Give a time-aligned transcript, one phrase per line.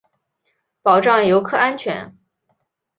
[0.81, 2.17] 保障游客安全